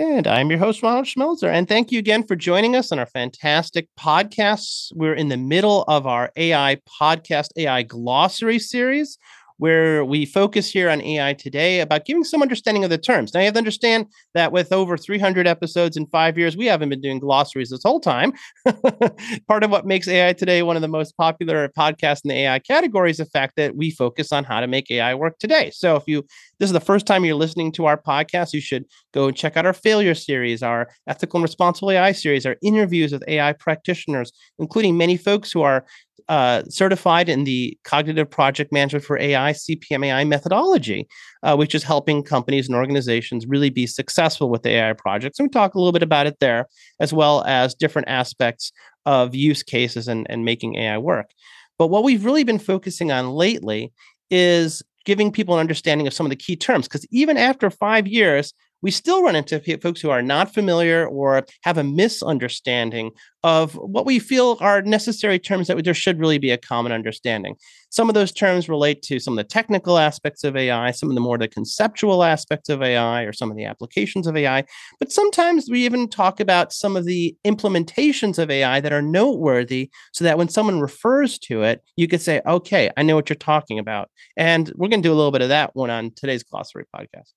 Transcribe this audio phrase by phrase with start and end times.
[0.00, 1.52] And I'm your host, Ronald Schmelzer.
[1.52, 4.90] And thank you again for joining us on our fantastic podcasts.
[4.94, 9.18] We're in the middle of our AI podcast, AI glossary series
[9.60, 13.34] where we focus here on AI today about giving some understanding of the terms.
[13.34, 16.88] Now, you have to understand that with over 300 episodes in five years, we haven't
[16.88, 18.32] been doing glossaries this whole time.
[19.48, 22.58] Part of what makes AI today one of the most popular podcasts in the AI
[22.58, 25.70] category is the fact that we focus on how to make AI work today.
[25.74, 26.24] So, if you
[26.58, 29.64] this is the first time you're listening to our podcast, you should go check out
[29.64, 34.98] our failure series, our ethical and responsible AI series, our interviews with AI practitioners, including
[34.98, 35.86] many folks who are
[36.30, 41.08] uh, certified in the Cognitive Project Management for AI (CPMAI) methodology,
[41.42, 45.40] uh, which is helping companies and organizations really be successful with AI projects.
[45.40, 46.68] And we talk a little bit about it there,
[47.00, 48.70] as well as different aspects
[49.06, 51.30] of use cases and, and making AI work.
[51.78, 53.92] But what we've really been focusing on lately
[54.30, 56.86] is giving people an understanding of some of the key terms.
[56.86, 61.44] Because even after five years, we still run into folks who are not familiar or
[61.62, 63.10] have a misunderstanding
[63.42, 67.54] of what we feel are necessary terms that there should really be a common understanding.
[67.90, 71.14] Some of those terms relate to some of the technical aspects of AI, some of
[71.14, 74.64] the more the conceptual aspects of AI, or some of the applications of AI.
[74.98, 79.90] But sometimes we even talk about some of the implementations of AI that are noteworthy
[80.12, 83.36] so that when someone refers to it, you could say, okay, I know what you're
[83.36, 84.10] talking about.
[84.36, 87.32] And we're going to do a little bit of that one on today's glossary podcast.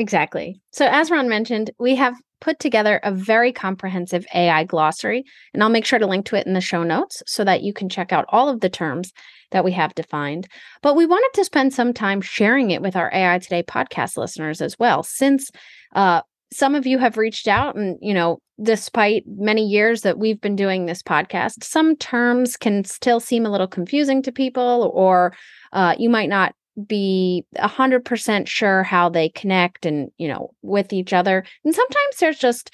[0.00, 0.62] Exactly.
[0.72, 5.68] So, as Ron mentioned, we have put together a very comprehensive AI glossary, and I'll
[5.68, 8.10] make sure to link to it in the show notes so that you can check
[8.10, 9.12] out all of the terms
[9.50, 10.48] that we have defined.
[10.80, 14.62] But we wanted to spend some time sharing it with our AI Today podcast listeners
[14.62, 15.50] as well, since
[15.94, 20.40] uh, some of you have reached out and, you know, despite many years that we've
[20.40, 25.34] been doing this podcast, some terms can still seem a little confusing to people, or
[25.74, 26.54] uh, you might not
[26.86, 31.44] be 100% sure how they connect and you know with each other.
[31.64, 32.70] And sometimes there's just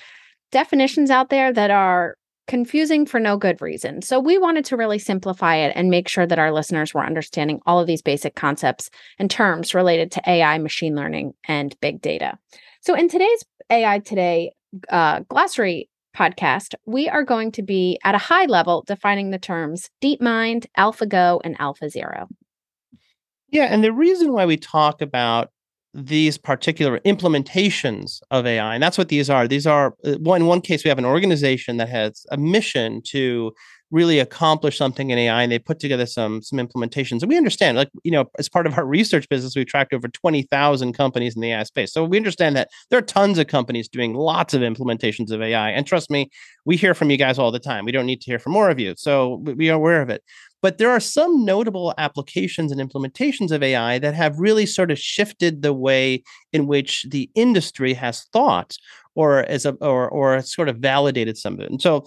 [0.53, 4.03] definitions out there that are confusing for no good reason.
[4.03, 7.61] So we wanted to really simplify it and make sure that our listeners were understanding
[7.67, 12.39] all of these basic concepts and terms related to ai machine learning and big data.
[12.81, 14.53] So in today's ai today
[14.91, 19.91] uh, glossary podcast we are going to be at a high level defining the terms
[20.03, 22.27] deepmind alphago and alphazero
[23.49, 25.51] yeah, and the reason why we talk about
[25.95, 29.49] these particular implementations of AI, and that's what these are.
[29.49, 33.53] These are uh, in one case we have an organization that has a mission to
[33.91, 37.23] really accomplish something in AI, and they put together some some implementations.
[37.23, 40.09] And we understand, like you know, as part of our research business, we've tracked over
[40.09, 41.93] twenty thousand companies in the AI space.
[41.93, 45.71] So we understand that there are tons of companies doing lots of implementations of AI.
[45.71, 46.31] And trust me,
[46.65, 47.85] we hear from you guys all the time.
[47.85, 50.23] We don't need to hear from more of you, so we are aware of it.
[50.63, 54.99] But there are some notable applications and implementations of AI that have really sort of
[54.99, 56.23] shifted the way
[56.53, 58.77] in which the industry has thought
[59.15, 61.71] or as a or or sort of validated some of it.
[61.71, 62.05] And so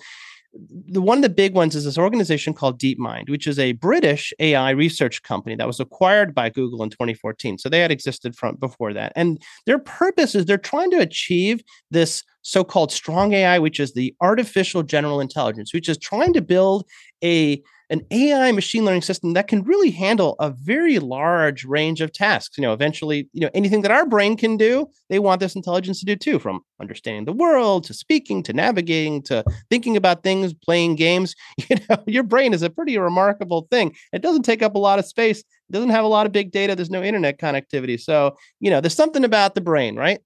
[0.87, 4.33] the one of the big ones is this organization called DeepMind, which is a British
[4.39, 7.59] AI research company that was acquired by Google in 2014.
[7.59, 9.13] So they had existed from before that.
[9.15, 11.61] And their purpose is they're trying to achieve
[11.91, 16.85] this so-called strong AI, which is the artificial general intelligence, which is trying to build
[17.23, 22.11] a an AI machine learning system that can really handle a very large range of
[22.11, 22.57] tasks.
[22.57, 25.99] You know, eventually, you know, anything that our brain can do, they want this intelligence
[25.99, 30.53] to do too, from understanding the world to speaking to navigating to thinking about things,
[30.53, 31.35] playing games.
[31.69, 33.95] You know, your brain is a pretty remarkable thing.
[34.11, 35.39] It doesn't take up a lot of space.
[35.39, 36.75] It doesn't have a lot of big data.
[36.75, 37.99] There's no internet connectivity.
[37.99, 40.19] So, you know, there's something about the brain, right?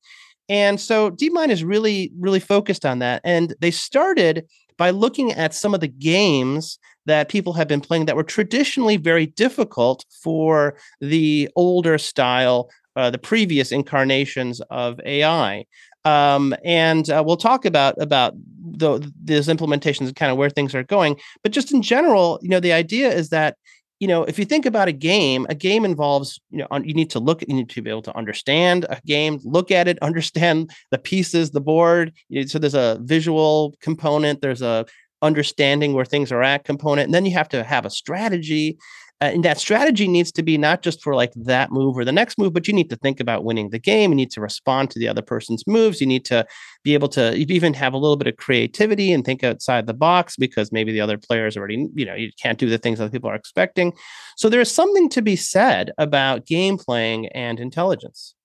[0.47, 3.21] And so DeepMind is really, really focused on that.
[3.23, 4.45] And they started
[4.77, 8.97] by looking at some of the games that people have been playing that were traditionally
[8.97, 15.65] very difficult for the older style, uh, the previous incarnations of AI.
[16.05, 20.75] Um, and uh, we'll talk about about the, those implementations and kind of where things
[20.75, 21.19] are going.
[21.43, 23.57] But just in general, you know, the idea is that
[23.99, 27.09] you know if you think about a game a game involves you know you need
[27.11, 30.71] to look you need to be able to understand a game look at it understand
[30.91, 34.85] the pieces the board you know, so there's a visual component there's a
[35.23, 38.77] understanding where things are at component and then you have to have a strategy
[39.21, 42.11] Uh, and that strategy needs to be not just for like that move or the
[42.11, 44.11] next move, but you need to think about winning the game.
[44.11, 46.01] You need to respond to the other person's moves.
[46.01, 46.45] You need to
[46.83, 50.35] be able to even have a little bit of creativity and think outside the box
[50.35, 53.29] because maybe the other players already, you know, you can't do the things that people
[53.29, 53.93] are expecting.
[54.35, 58.35] So there is something to be said about game playing and intelligence.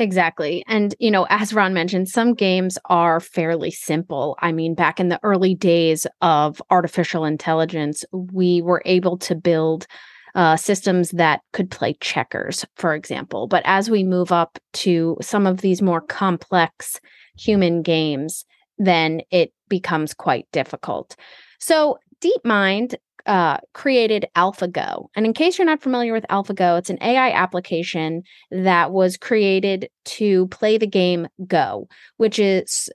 [0.00, 0.64] Exactly.
[0.66, 4.34] And, you know, as Ron mentioned, some games are fairly simple.
[4.40, 9.86] I mean, back in the early days of artificial intelligence, we were able to build
[10.34, 13.46] uh, systems that could play checkers, for example.
[13.46, 16.98] But as we move up to some of these more complex
[17.36, 18.46] human games,
[18.78, 21.14] then it becomes quite difficult.
[21.58, 22.94] So, DeepMind
[23.26, 25.06] uh, created AlphaGo.
[25.14, 29.88] And in case you're not familiar with AlphaGo, it's an AI application that was created
[30.04, 32.90] to play the game Go, which is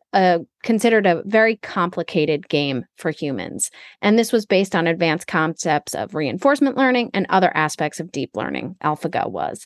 [0.63, 3.69] considered a very complicated game for humans.
[4.01, 8.31] And this was based on advanced concepts of reinforcement learning and other aspects of deep
[8.35, 8.75] learning.
[8.83, 9.65] AlphaGo was.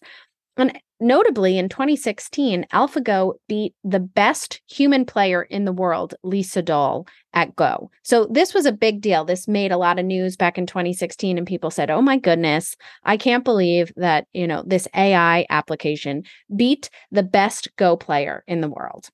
[0.60, 7.08] And notably, in 2016, AlphaGo beat the best human player in the world, Lee Sedol,
[7.34, 7.90] at Go.
[8.04, 9.24] So this was a big deal.
[9.24, 12.76] This made a lot of news back in 2016, and people said, "Oh my goodness,
[13.04, 16.24] I can't believe that you know this AI application
[16.56, 19.10] beat the best Go player in the world."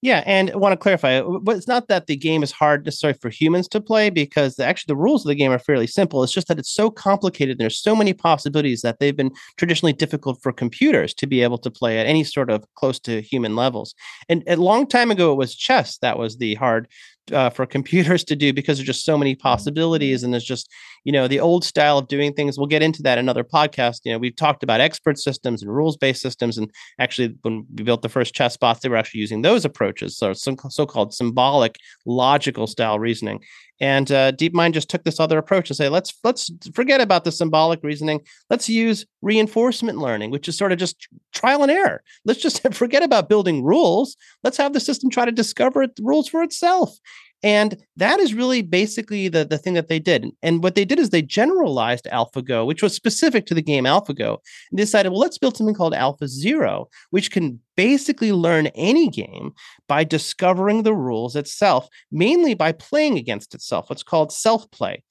[0.00, 2.84] Yeah, and I want to clarify, uh, but it's not that the game is hard
[2.84, 5.88] necessarily for humans to play because the, actually the rules of the game are fairly
[5.88, 6.22] simple.
[6.22, 7.58] It's just that it's so complicated.
[7.58, 11.70] There's so many possibilities that they've been traditionally difficult for computers to be able to
[11.70, 13.92] play at any sort of close to human levels.
[14.28, 16.86] And a long time ago, it was chess that was the hard
[17.32, 20.70] uh, for computers to do because there's just so many possibilities and there's just
[21.04, 22.58] you know the old style of doing things.
[22.58, 24.00] We'll get into that in another podcast.
[24.04, 27.84] You know we've talked about expert systems and rules based systems and actually when we
[27.84, 30.16] built the first chess bots they were actually using those approaches.
[30.16, 31.76] So some so-called symbolic
[32.06, 33.40] logical style reasoning
[33.80, 37.32] and uh, DeepMind just took this other approach to say let's let's forget about the
[37.32, 38.20] symbolic reasoning.
[38.50, 42.02] Let's use reinforcement learning which is sort of just trial and error.
[42.24, 44.16] Let's just forget about building rules.
[44.42, 46.98] Let's have the system try to discover rules for itself
[47.42, 50.26] and that is really basically the, the thing that they did.
[50.42, 54.38] And what they did is they generalized AlphaGo, which was specific to the game AlphaGo,
[54.70, 59.52] and decided, well, let's build something called AlphaZero, which can basically learn any game
[59.86, 65.04] by discovering the rules itself, mainly by playing against itself, what's called self play.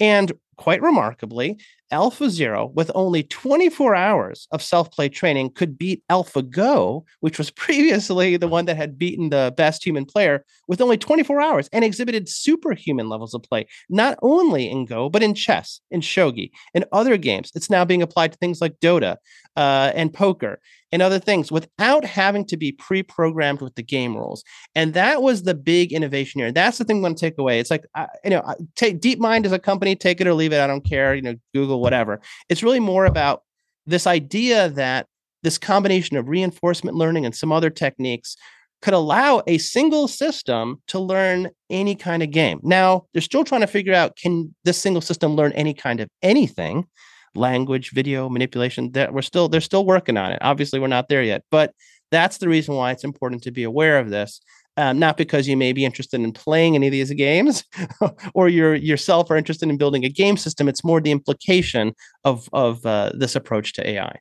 [0.00, 1.58] And quite remarkably,
[1.90, 7.50] Alpha Zero, with only 24 hours of self play training, could beat AlphaGo, which was
[7.64, 11.84] previously the one that had beaten the best human player, with only 24 hours and
[11.84, 16.84] exhibited superhuman levels of play, not only in Go, but in chess, in shogi, and
[16.92, 17.50] other games.
[17.54, 19.16] It's now being applied to things like Dota
[19.56, 20.60] uh, and poker
[20.92, 24.42] and other things without having to be pre-programmed with the game rules.
[24.74, 26.52] And that was the big innovation here.
[26.52, 27.60] That's the thing I'm going to take away.
[27.60, 30.60] It's like I, you know, take DeepMind as a company, take it or leave it.
[30.60, 31.14] I don't care.
[31.14, 32.20] You know, Google, whatever.
[32.48, 33.42] It's really more about
[33.86, 35.06] this idea that
[35.42, 38.36] this combination of reinforcement learning and some other techniques
[38.80, 42.60] could allow a single system to learn any kind of game.
[42.62, 46.08] Now, they're still trying to figure out can this single system learn any kind of
[46.22, 46.86] anything?
[47.34, 48.92] Language, video manipulation.
[48.92, 50.38] That we're still they're still working on it.
[50.42, 51.72] Obviously, we're not there yet, but
[52.10, 54.40] that's the reason why it's important to be aware of this.
[54.76, 57.64] Um, not because you may be interested in playing any of these games
[58.34, 60.68] or you yourself are interested in building a game system.
[60.68, 61.94] It's more the implication
[62.24, 64.20] of of uh, this approach to AI.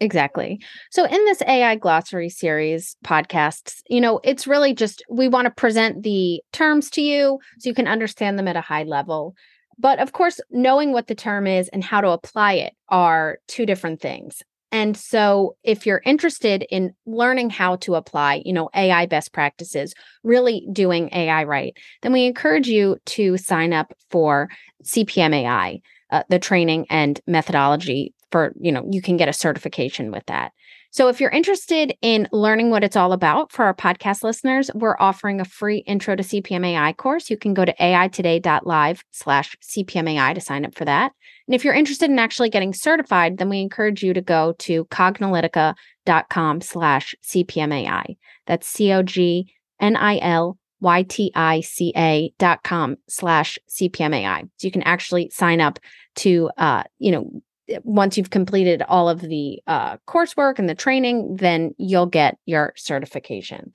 [0.00, 0.60] Exactly.
[0.90, 5.50] So, in this AI glossary series podcasts, you know, it's really just we want to
[5.50, 9.34] present the terms to you so you can understand them at a high level.
[9.78, 13.66] But of course, knowing what the term is and how to apply it are two
[13.66, 14.42] different things.
[14.72, 19.94] And so if you're interested in learning how to apply, you know, AI best practices,
[20.24, 24.48] really doing AI right, then we encourage you to sign up for
[24.84, 25.80] CPMAI,
[26.10, 30.52] uh, the training and methodology for, you know, you can get a certification with that.
[30.96, 34.96] So if you're interested in learning what it's all about for our podcast listeners, we're
[34.98, 37.28] offering a free intro to CPMAI course.
[37.28, 41.12] You can go to aitoday.live slash CPMAI to sign up for that.
[41.46, 44.86] And if you're interested in actually getting certified, then we encourage you to go to
[44.86, 48.16] cognilytica.com slash CPMAI.
[48.46, 54.48] That's C-O-G-N-I-L Y-T-I-C-A dot com slash CPMAI.
[54.56, 55.78] So you can actually sign up
[56.16, 57.42] to, uh, you know,
[57.82, 62.72] once you've completed all of the uh, coursework and the training, then you'll get your
[62.76, 63.72] certification.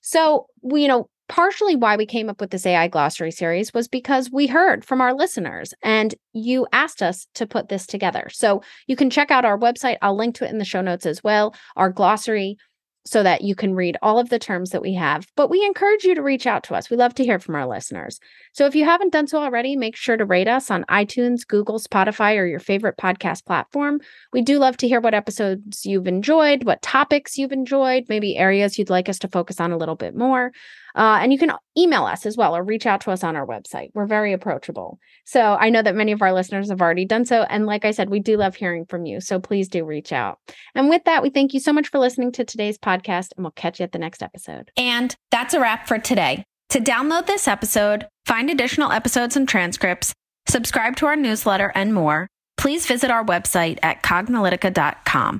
[0.00, 3.88] So, we, you know, partially why we came up with this AI glossary series was
[3.88, 8.28] because we heard from our listeners and you asked us to put this together.
[8.30, 9.98] So, you can check out our website.
[10.02, 11.54] I'll link to it in the show notes as well.
[11.76, 12.56] Our glossary
[13.04, 15.26] so that you can read all of the terms that we have.
[15.34, 16.90] But we encourage you to reach out to us.
[16.90, 18.20] We love to hear from our listeners.
[18.52, 21.78] So if you haven't done so already, make sure to rate us on iTunes, Google,
[21.78, 24.00] Spotify, or your favorite podcast platform.
[24.32, 28.78] We do love to hear what episodes you've enjoyed, what topics you've enjoyed, maybe areas
[28.78, 30.52] you'd like us to focus on a little bit more.
[30.98, 33.46] Uh, and you can email us as well or reach out to us on our
[33.46, 33.90] website.
[33.94, 34.98] We're very approachable.
[35.24, 37.42] So I know that many of our listeners have already done so.
[37.42, 39.20] And like I said, we do love hearing from you.
[39.20, 40.40] So please do reach out.
[40.74, 43.52] And with that, we thank you so much for listening to today's podcast, and we'll
[43.52, 44.72] catch you at the next episode.
[44.76, 46.44] And that's a wrap for today.
[46.70, 50.12] To download this episode, find additional episodes and transcripts,
[50.48, 52.26] subscribe to our newsletter, and more,
[52.56, 55.38] please visit our website at cognilytica.com.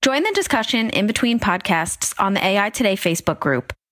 [0.00, 3.74] Join the discussion in between podcasts on the AI Today Facebook group